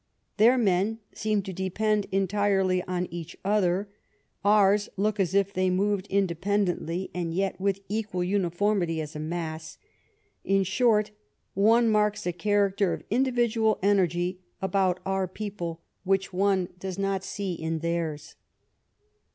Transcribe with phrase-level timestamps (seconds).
[0.37, 3.87] Their men seem to depend entirely on each other,
[4.43, 9.19] ours look as if they moved in dependently, and yet with equal uniformity, as a
[9.19, 9.77] mass.
[10.43, 11.11] In short,
[11.53, 17.53] one marks a character of individual energy about our people which one does not see
[17.53, 18.33] in theirs.